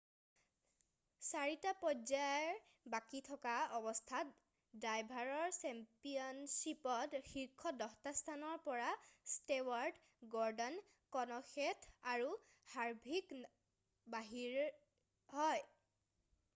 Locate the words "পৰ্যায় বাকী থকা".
1.81-3.53